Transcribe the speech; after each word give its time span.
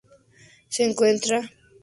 Se 0.67 0.83
encuentra 0.83 1.37
al 1.37 1.43
este 1.43 1.53
de 1.55 1.59
Sandy. 1.61 1.69